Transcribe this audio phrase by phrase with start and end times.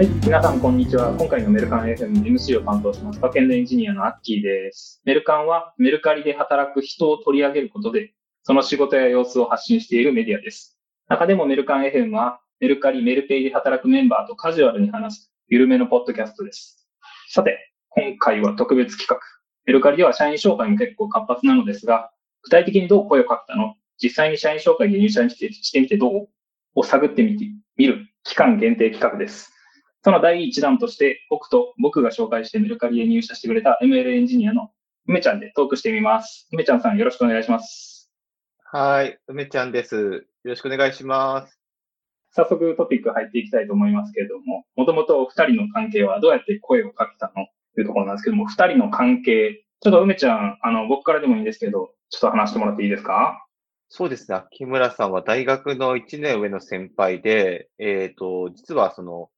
[0.00, 1.14] はい、皆さんこんにちは。
[1.18, 5.02] 今回のメルカン FM MC を担当します、バックエンドエンジニアのアッキーです。
[5.04, 10.80] メルカンはメルカリで働く人を取り上げることで、その仕事や様子を発信しているメディアです。
[11.08, 16.88] 中でもメルカン FM は、メルカリ、メルペイで働くメンバーとカジュアルに話す、緩めのポッドキャストです。
[17.28, 17.58] さて、
[17.90, 19.20] 今回は特別企画。
[19.66, 22.10] メルカリでは社員紹介も結構活発なのですが、
[22.44, 23.74] 具体的にどう声をかけたの？
[24.02, 26.28] 実際に社員紹介で入社してしてみてどう？
[26.74, 27.44] を探ってみて
[27.76, 29.52] みる期間限定企画です。
[30.02, 34.70] その第一弾として、僕と僕が紹介してメルカリへ入社してくれた ML エンジニアの
[35.06, 36.48] 梅ちゃんでトークしてみます。
[36.52, 38.10] 梅ちゃんさんよろしくお願いします。
[38.64, 39.96] はい、梅ちゃんです。
[39.96, 41.60] よろしくお願いします。
[42.32, 47.46] 早速トピック入っていきたいと思いますけれども、もともとお二人の関係はどうやって声をかけたの？
[47.74, 53.44] というところなんですけども、二人の関係、ちょっと梅ちゃん、あの、僕からでもいいんですけど、ちょっと話してもらっていいですか？
[53.88, 59.28] そうですね、木村さんは大学の1年上の先輩で、えっ、と、実はその、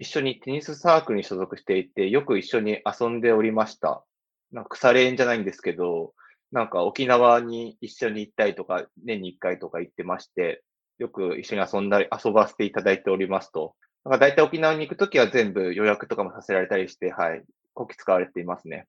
[0.00, 4.02] 一緒にテニスサークルに所属していて、よく一緒に遊んでおりました。
[4.50, 6.14] なんか腐れ縁じゃないんですけど、
[6.50, 10.64] なんか沖縄に一緒に行ったりとか、年に1回とか行ってまして、
[10.98, 13.74] よく一緒に遊んだり、遊ばせていただいておりますと。
[14.04, 18.86] なんか大体沖縄に行くときは全部予約とかもさせられたりして、はい、こき使われていますね。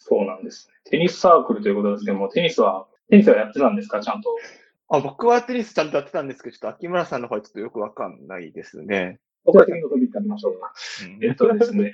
[0.00, 0.74] そうなんですね。
[0.84, 4.00] テニスサークルということですけども、テニスは、テニスはやってたんですか？
[4.00, 4.36] ちゃんと。
[4.90, 9.18] あ、僕はテニスちゃんとやってたんですけど、ちょっと秋村さんの方はちょっとよくわかんないですね。
[9.48, 10.72] 僕は次のトピックありましょうか。
[11.04, 11.92] うんえっとですね。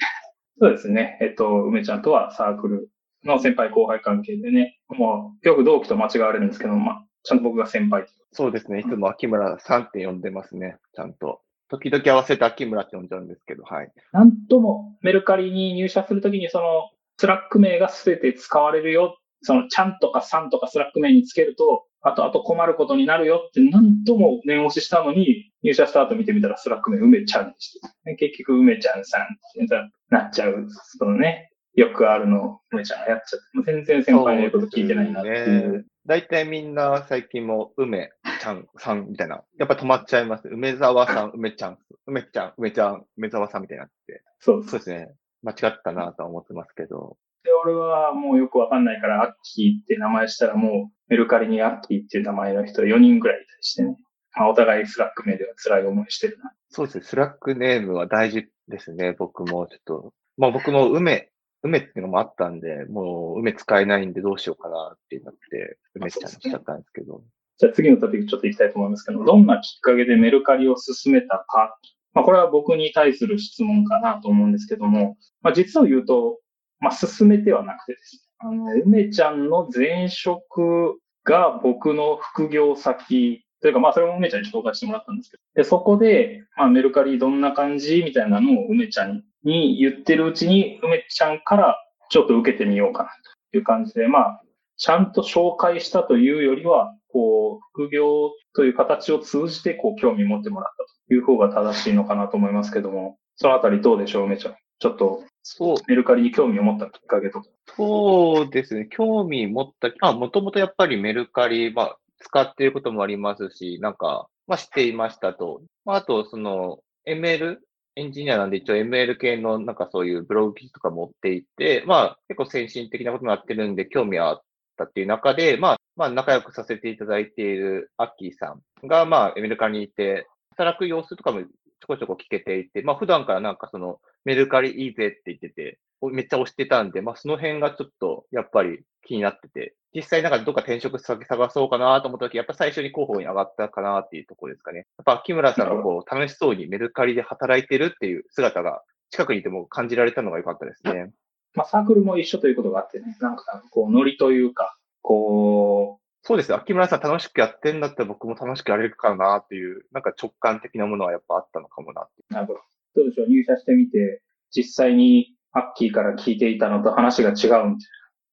[0.59, 1.19] そうですね。
[1.21, 2.89] えっと、梅ちゃんとはサークル
[3.25, 8.07] の先輩後輩関係でね、もうよく同期と間違われるんですけど、まあ、ちゃんと僕が先輩。
[8.33, 8.81] そうですね。
[8.81, 10.79] いつも秋村さんって呼んでますね。
[10.95, 11.41] ちゃんと。
[11.69, 13.93] 時々合わせて秋村って呼んじゃうんですけど、はい。
[14.13, 19.19] なんともメルカリに入社するときにそのスラック名が全て使われるよ。
[19.43, 29.27] そのちゃんとかさんとかスラック名につけると、あとあと困ることになるよってなんとも念押ししたのに、入社した後見てみたらスラック名梅ちゃんにして、ね結局梅ちゃんさんっ
[29.67, 29.67] て
[30.11, 30.67] なっちゃう。
[30.99, 35.87] そのね、よくあるのを梅ちゃんがやっちゃって、もう全然先輩の言うこと聞いてないなっていう。
[36.07, 39.43] 大体みんな最近も梅ちゃんさんみたいな。
[39.59, 40.49] やっぱ止まっちゃいます。
[40.49, 44.23] 梅沢さん、梅ちゃん、梅ちゃん、梅ちゃん、梅沢さんみたいになって。
[44.41, 45.15] そうそうですね。
[45.43, 47.17] 間違ったなとは思ってますけど。
[47.65, 53.97] で、俺はもうよくわかんないから、アッキーって名前したらもうメルカリにアッキーっていう名前の人4人ぐらいいたりしてね。
[54.37, 56.53] まあ、お互いスラック名では辛い思いしてるな。
[56.71, 57.05] そうですね。
[57.05, 59.15] スラックネームは大事ですね。
[59.19, 60.13] 僕もちょっと。
[60.37, 61.31] まあ僕も梅、
[61.63, 67.23] 梅っていうのもあったんで、もう梅使えないんでどうしようかなってなって、梅ちゃんにしちゃったんですけど。
[67.59, 71.79] じゃあ次のトピックちょっと行きたいと思いますけど、どんなきっかけでメルカリを進めたか。
[72.13, 76.39] まあ、これは僕に対する質問かなと思うんですけども、まあ、実を言うと、
[76.85, 91.79] まあ、進めてはなくてですね、あの、梅ちゃんの前職が僕の副業先、というかまあそれも梅ちゃんに紹介してもらったんですけど、で、そこで、まあメルカリどんな感じみたいなのを梅ちゃんに言ってるうちに、梅ちゃんから
[92.11, 93.09] ちょっと受けてみようかな
[93.53, 94.41] という感じで、まあ、
[94.77, 104.55] ちゃんと紹介したというよりは、こう、副業という形を通じて、こう、興味持ってもらったという方が正しいのかなと思いますけども、そのあたりどうでしょう、梅ちゃん。
[104.79, 107.49] ちょっと、そう、メルカリに興味を持ったきっかけとか。
[107.77, 108.89] そうですね。
[108.91, 115.63] 興味持った、あ、もともとやっぱりメルカリ、まあ、使っていることもありますし、なんか、まあ、知っていましたと。
[115.85, 117.59] まあ、あと、その、ML、
[117.97, 124.43] エンジニアなんで一応 ML 系のなんかそういうブログ記事とか持っていて、まあ、結構先進的なことになってるんで興味はあっ
[124.79, 130.27] たっていう中で、まあ、まあ、仲良くさせていただいているアッキーさんが、まあ、メルカリにいて、
[130.57, 131.49] 働く様子とかもちょ
[131.87, 144.79] こちょこ聞けていて、まあ、普段からなんかその、メルカリいいぜって言ってて、めっちゃ押してたんで、まあ、その辺がちょっと、やっぱり気になってて、実際なんかどっか転職先探そうかなと思った時、やっぱ最初に候補に上がったかなっていうところですかね。
[144.79, 151.13] やっぱ木村さんがこう、楽しそうにメルカリで働いてるっていう姿が近くにいても感じられたのが良かったですね。
[151.55, 156.61] まあ、サークルも一緒ということがあってね、なんか、こう、ノリというか、こそうですよ。
[156.67, 162.27] 木村さん楽しくやってんだったら僕も楽しくやれるかなっていう、なんか直感的なものはやっぱあったのかもなっていう。
[162.31, 162.61] う、なるほど。
[162.95, 167.77] どうでしょう、入社してみて、実際にアッキーから聞いていたのと話が違うみたいな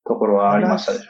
[0.06, 1.06] ところはありましたでしょ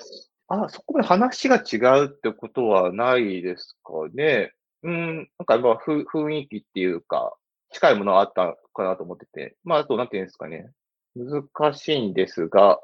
[0.47, 4.51] あ、そこまで話が違うってことはないですかね。
[4.83, 7.33] うん、なんかまあ雰囲気っていうか、
[7.71, 9.55] 近いものはあったかなと思ってて。
[9.63, 10.71] まあ、あと、なんていうんですかね。
[11.15, 12.79] 難しいんですが、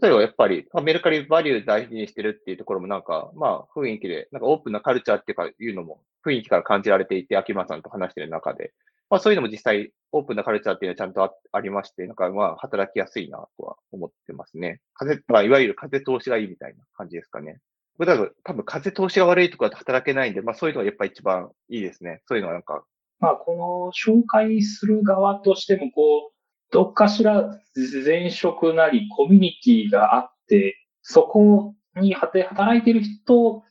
[0.00, 8.72] 例えばやっぱり、メルカリバリュー大事にしてるっていうところもなんか、まあ雰囲気で、なんかオープンなカルチャーっていうか、いうのも雰囲気から感じられていて、秋間さんと話してる中で。
[9.12, 14.80] まあそういうのも実際、オープンなカルチャーっていうのはちゃんとあありまして、なんかまあ働きやすいなとは思ってますね。
[14.94, 17.58] 風、まあいわゆる風通しがいいみたいな感じですかね。
[17.98, 22.22] 僕多分、多分風通しが悪いところだと働けないんで、まあそういうのがやっぱ一番いいですね。
[22.26, 22.84] そういうのはなんか
[23.20, 26.32] まあ、この紹介する側としても、こう、
[26.72, 27.60] どっかしら
[28.04, 33.62] 前職なりコミュニティがあって、そこに働いてる人を、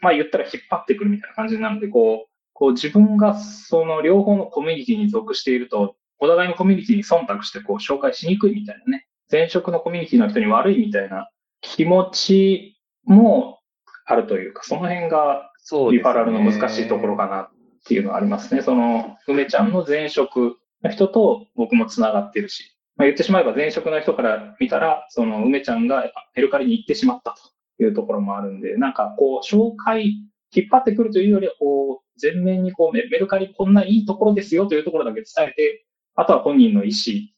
[0.00, 9.06] まあ言ったら引っ張ってくるみたいな感じなるので、こう、こう自分がその両方のコミュニティに属していると、お互いのコミュニティに忖度してこう紹介しにくいみたいなね。
[9.30, 11.28] 前職のコミュニティの人に悪いみたいな
[11.60, 13.58] 気持ちも
[14.06, 15.52] あるというか、その辺が
[15.90, 17.48] リファラルの難しいところかなっ
[17.86, 18.62] ていうのはありますね。
[18.62, 27.34] その、梅ちゃんの前職の人と僕も繋がってるし、まあ、言ってしまえば前職の人から見たら、その梅ちゃんがメルカリに行ってしまった
[27.76, 30.22] というところもあるんで、なんかこう、紹介、
[30.54, 37.28] 引っ張ってくるというよりは、こう、全面にこうメルカリこんないいところですよというところだけ伝えて、あとは本人の意思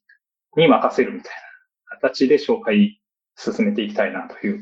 [0.57, 1.33] に任せるみたい
[1.91, 3.01] な形で紹介
[3.37, 4.61] 進めていきたいなという、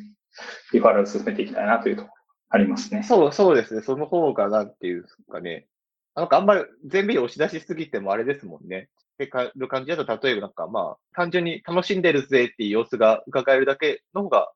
[0.72, 2.14] リファラル進めていきたいなというところ
[2.50, 3.02] ありますね。
[3.02, 3.82] そう、そうですね。
[3.82, 5.66] その方が、なんていうかね、
[6.14, 8.88] なんかあんまり全部に押し出しすぎてもあれですもんね。
[9.14, 14.52] ってる感じだと、例えばなんかまあ、単純に楽しんでるぜっていう様子が伺えるだけの方が、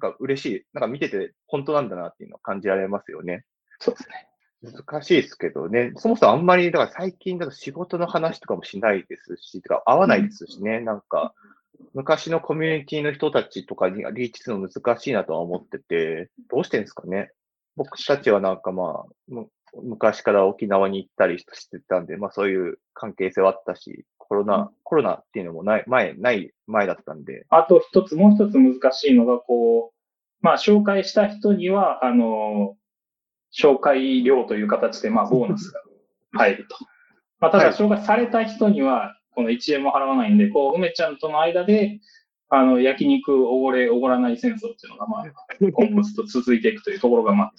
[0.00, 0.62] なんか嬉しい。
[0.72, 3.44] なんか見てて本当なんだなっていうのを感じられますよね。
[3.80, 4.27] そうですね。
[4.62, 5.92] 難しいですけどね。
[5.96, 10.80] そもそもあんまり、だから最近だと仕事の話とかもしないですし、とか合わないですしね。
[10.80, 11.34] なんか、
[11.94, 17.30] 昔のコミュニティの人たちとかにリーチするの難しいなとは思ってて、どうしてんですかね。
[17.76, 19.44] 僕たちはなんかまあ、
[19.82, 27.46] 昔から沖縄に行ったりしてたんで、まあそういう関係性はあったし、コロナ、うん、コロナっていうのもない、前、ない前だったんで。
[27.48, 29.94] あと一つ、もう一つ難しいのが、こう、
[30.40, 32.76] まあ紹介した人には、あの、
[33.58, 35.80] 紹介料という形で、まあボーナスが
[36.32, 36.76] 入ると。
[37.40, 42.00] まあただ紹介された人には、この1円も払わないんで、こう、梅ちゃんとの間で、
[42.50, 45.24] あの、焼肉おごれ、おごらない戦争っていうのが、まあ、
[45.60, 47.52] 今後ずっと続いていくというところが、まあ、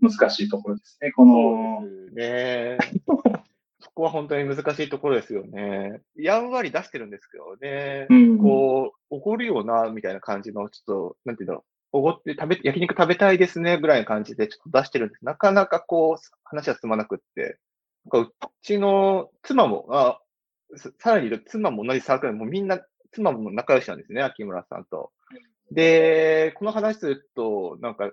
[0.00, 1.12] 難しいところですね。
[1.12, 1.82] この。
[2.12, 2.78] ね。
[3.80, 6.02] そこは本当に難しいところですよね。
[6.16, 8.06] やんわり出してるんですけどね。
[8.10, 15.24] うん、こう、おごるよな、みたいな感じの、ちょっと、なんていうの、おごって食べ、焼肉食べたいですね、ぐらいの感じでちょっと出してるんです。
[15.24, 17.58] なかなかこう、話は進まなくって。
[18.10, 20.20] なんかうちの妻も、あ、
[20.98, 22.80] さらに言うと妻も同じサークルもうみんな、
[23.12, 25.12] 妻も仲良しなんですね、秋村さんと。
[25.70, 28.12] で、この話すると、なんか、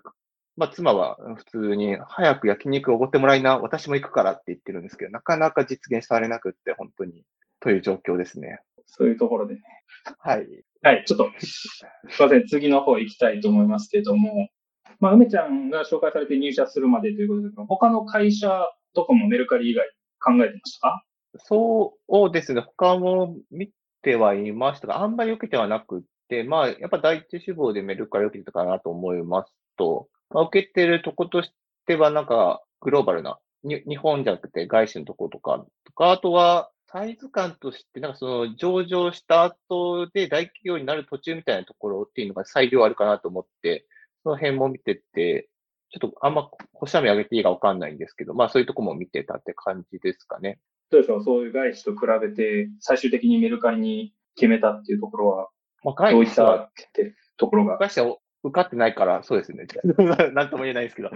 [0.56, 7.24] まあ、妻は普通に、早く焼肉おごってもらいな、私も行くからって言ってるんですけど、なかなか実現されなくって、本当に、
[7.60, 8.60] という状況ですね。
[8.86, 9.62] そういうところでね。
[10.20, 10.48] はい。
[10.84, 11.80] はい、ちょっと、す
[12.20, 14.50] いません、次の方行きたいと思いますけれども、
[15.00, 19.88] まあ、梅ちゃんが紹介されて入社するまでということで、他の会社とかもメルカリ以外
[20.20, 21.04] 考えてましたか？
[21.38, 23.70] そうですね、他も見
[24.02, 31.54] てはいましたが、あんまり受けてはなくて、まあ、やっぱ第一志望でメルカリ受けてたかなと思いますと、まあ、受けてるとことし
[31.88, 43.88] ては、なんか、グローバルな、日本じゃなくて外資のとことか、とか、あとは、サイズ感として、なんかその上場した後で大企業になる途中みたいなところっていうのが裁量あるかなと思って、
[44.22, 45.50] その辺も見てて、
[45.90, 50.60] ちょっとあんま星網上げていいかわかんないんですけど、まあそういうとこも見てたって感じですかね。
[50.92, 55.50] どうでしょうそういう外資と比べて、最終的にメルカリに決めたっていうところは、
[55.84, 56.70] まあ、どういった
[57.38, 57.80] ところが？
[57.80, 59.66] 外資は受かってないから、そうですね。
[60.34, 61.10] なんとも言えないですけど。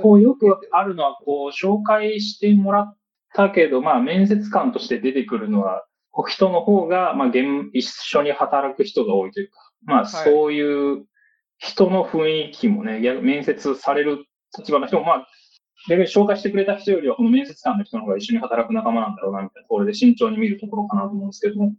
[0.00, 2.96] こうよくあるのは、こう、紹介してもらっ
[3.34, 5.84] たけど、まあ、面接官として出てくるのは、
[6.28, 7.28] 人の方が、まあ、
[7.72, 11.04] 一緒に働く人が多いというか、まあ、そういう
[11.58, 14.24] 人の雰囲気もね、面接される
[14.56, 15.28] 立場の人も、まあ、
[15.88, 21.72] 逆に紹介してくれた人よりは、この面接官の人の方が一緒に働く仲間なんだろうな、みたいなところで慎重に見るところかなと思うんですけども、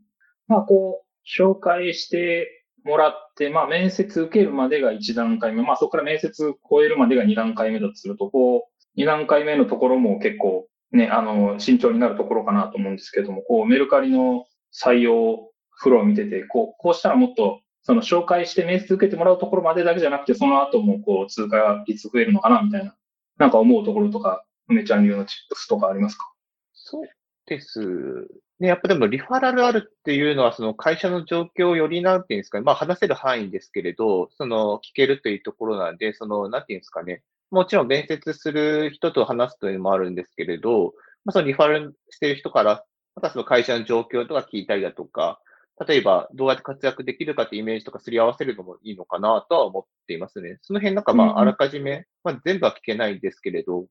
[0.47, 22.95] まあ、こう、紹介してもらって、まあ、面接受けるまでが1段階目、まあ、そこから面接超えるまでが2段階目だとすると、こう、2段階目のところも結構、ね、あの、慎重になるところかなと思うんですけども、こう、メルカリの採用フローを見てて、こう、こうしたらもっと、その紹介して面接受けてもらうところまでだけじゃなくて、その後もこう、通過率増えるのかな、みたいな、
[23.38, 26.31] なんか思うところとか、梅ちゃん流のチップスとかありますか？
[26.74, 27.07] そう
[27.48, 28.27] です。
[28.59, 42.83] ね、やっぱでもリファラルあるっていうのは、その会社の状況をよりなんていうんですかね、まあ話せる範囲ですけれど、その聞けるというところなんで、その、なんていうんですかね、もちろん面接する人と話すというのもあるんですけれど、まあそのリファラルしている人から、
[43.15, 45.39] またその会社の状況とか聞いたりだとか、
[45.87, 50.57] 例えばどうやって活躍できるかってイメージとかすり合わせるのもいいのかなとは思っていますね。
[50.61, 53.87] その辺なんかまああらかじめ、まあ全部は聞けないんですけれど、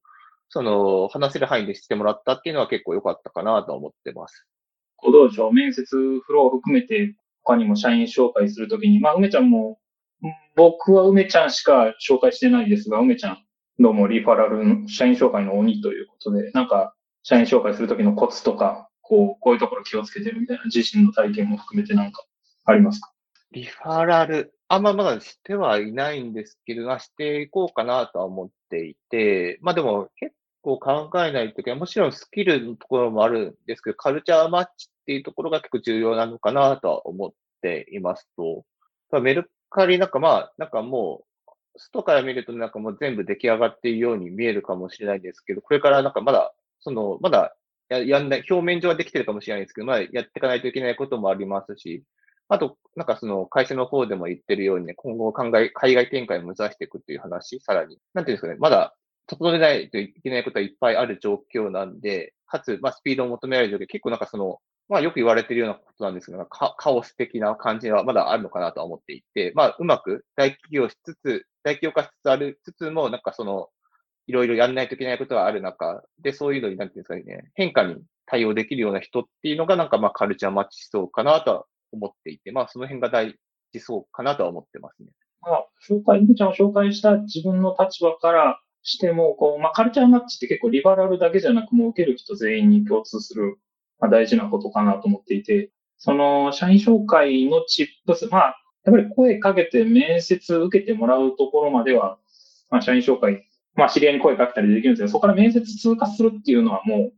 [0.50, 4.46] その話せる範囲でしてもらったっていうのは結構良かったかなと思ってます。
[4.98, 9.78] こうどうでしょう、面接フローを含めて、他にも社員紹介するときに、まあ、梅ちゃんも、
[10.54, 13.38] 僕は梅ちゃんしか紹介してないですが、梅ちゃん、
[13.78, 22.24] どうもリファラル、社員紹介の鬼ということで、なんか、社員紹介するときのコツとか、こう、こういうところ気をつけてるみたいな自身の体験も含めてなんか
[22.64, 23.12] ありますか？
[23.52, 31.80] リファラル、あんままだしてはいないんですけど、していこうかなとは思っていて、まあでも結構考えないといけない。
[31.80, 37.30] もちろんスキルのところもあるんですけど、カルチャーマッチっていうところが結構重要なのかなとは思っ
[37.62, 38.64] ていますと、
[39.20, 47.56] メルカリなんかまあ、なんかもう、外から見るとなんかもう全部出来上がっているように見えるかもしれないんですけど、これからなんかまだ、その、まだ
[47.88, 52.04] ややんない、表面上はできてるかもしれないですけど、まあやっていかないといけないこともありますし、
[52.48, 58.94] あと、なんかその会社の方でも言ってるようにね、今後考え、海外展開を目指していくっていう話、さらに、なんていうんですかね、まだ
[59.28, 64.58] 整えないといけないことはいっぱいある状況なんで、かつ、まあ、スピードを求められる状況、結構なんかその、
[64.88, 73.68] まあ、よく言われてるようなことなんですけど、カオス的な感じはまだあるのかなとは思っていて、まあ、うまく大企業しつつ、大企業化しつつあるつつも、なんかその、
[74.26, 83.34] いろいろやんないといけないことがある中で、そういうのに、なんていうんですかね、変化に対応できるような人っていうのが、なんかまあ、カルチャーマッチしそうかなとは思っていて、まあ、その辺が大
[83.72, 85.08] 事そうかなとは思ってますね。
[85.42, 93.58] まあ、紹介、イちゃんを紹介した自分の立場からしても、こう、まあ、カルチャーマッチって結構リバラルだけじゃなく、もう受ける人全員に共通する、
[93.98, 102.18] まあ、大事なことかなと思っていて、その、社員紹介のチップス、まあ、やっぱり声かけて面接受けてもらうところまでは、
[102.70, 103.44] まあ、社員紹介、
[103.74, 107.12] まあ、知り合いに声かけたりできるんですけど、そこから面接通過するっていうのはもう、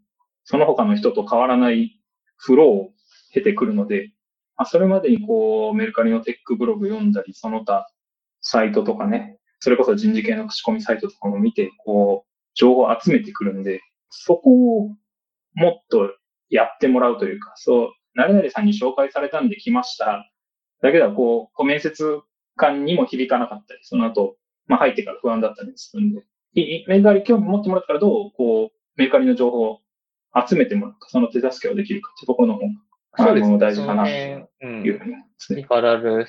[0.45, 2.01] その他の人と変わらない
[2.37, 2.91] フローを
[3.33, 4.13] 経てくるので、
[4.57, 7.87] まあ、それまでにこう、メルカリのテックブログ読んだり、その他、
[8.41, 14.89] サイトとかね、それこそ人事系の口コミサイトとかも見て、こう、情報を集めてくるんで、そこを
[15.55, 16.11] もっと
[16.49, 20.31] やってもらうというか、そう、誰々さんに紹介されたんで来ました。
[20.83, 22.05] だけど、こう、こう面接
[22.57, 24.37] 官にも響かなかったり、その後、
[24.67, 26.25] まあ入ってから不安だったりするんで、
[26.55, 29.81] メルカリ興味持ってもらったらどう、こう、メルカリの情報を
[30.47, 34.35] 集めてもらうか、その手助けをできるかってところの方が、そうですね、大事かなとい
[34.91, 35.27] うふうにね。
[35.51, 36.27] リファラル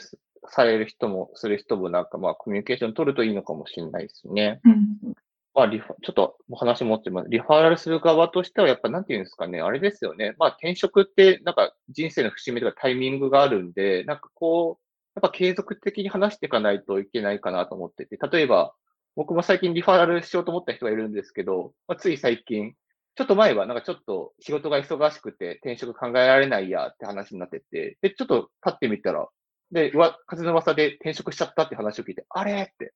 [0.47, 4.59] される人も、する人もなんかまあコミュニケーション取るといいのかもしれないですね。
[4.65, 5.13] うん。
[5.53, 7.29] まあリフちょっと話持ってます。
[7.29, 10.35] リファーラルする側としてはやっぱなんていうんですかね、あれですよね。
[10.37, 14.83] まあ転職ってなんか人生の節目とかタイミングがあるんで、なんかこう、
[15.15, 18.73] やっぱ継続的に話していかないといけないかなと思ってて、例えば
[19.15, 22.73] 僕も最近リファーラルしようと思った人がいるんですけど、まあ、つい最近、
[23.15, 29.27] ちょっと前はなんかちょっと仕事が忙しくて転職考えられないやって話になってて、で、ちょっと立ってみたら、
[29.71, 32.63] で、うわ、風の噂で転職しちゃったって話を聞いて、あれ？
[32.63, 32.93] って、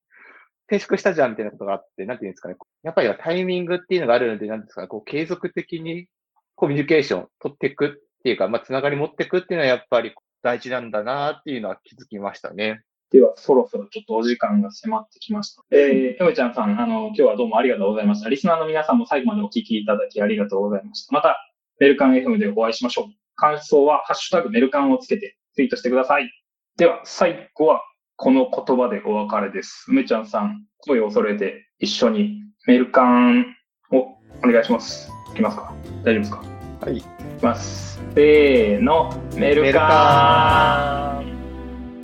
[0.68, 2.56] 転職したじゃんみたいなことがあって、なんていうんですかね。
[2.84, 6.08] やっぱりタイミングっていうのがあるので、なんですかね、こう継続的に
[6.56, 7.90] コミュニケーション取っていくっ
[8.24, 12.82] ていうか、まあ、つながり持っていくっていうのはやっぱり大事なんだなっていうのは気づきましたね。
[13.12, 15.64] では、そろそろちょっとお時間が迫ってきました。
[15.72, 18.30] えー、よめちゃんさん、あの、今日はどうもありがとうございました。
[18.30, 21.14] リスナーの皆さんも最後までお聞きいただきありがとうございました。
[21.14, 21.38] また、
[21.80, 23.06] メルカン FM でお会いしましょう。
[23.36, 26.45] 感想は、ハッシュタグメルカンをつけてツイートしてください。
[26.78, 27.82] では、最後は
[28.18, 29.86] この言葉でお別れです。
[29.88, 33.46] 梅ちゃんさん、声を揃えて一緒にメルカン
[33.94, 35.10] をお願いします。
[35.32, 36.42] いきますか大丈夫ですか？
[36.82, 36.98] はい。
[36.98, 37.06] いき
[37.42, 38.02] ます。
[38.14, 41.15] せーの、メルカン